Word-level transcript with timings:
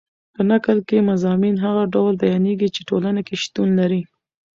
په 0.33 0.41
نکل 0.51 0.77
کښي 0.87 0.99
مضامین 1.11 1.55
هغه 1.65 1.83
ډول 1.93 2.13
بیانېږي، 2.21 2.69
چي 2.75 2.81
ټولنه 2.89 3.19
کښي 3.27 3.37
شتون 3.43 3.67
لري. 3.79 4.01